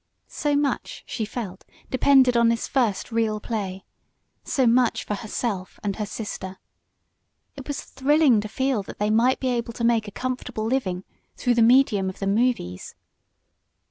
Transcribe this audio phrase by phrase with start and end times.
[0.27, 3.85] So much, she felt, depended on this first real play
[4.43, 6.57] so much for herself and her sister.
[7.55, 11.03] It was thrilling to feel that they might be able to make a comfortable living
[11.37, 12.95] through the medium of the movies.